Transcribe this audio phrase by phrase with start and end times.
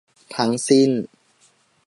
[0.35, 0.91] ทั้งสิ้น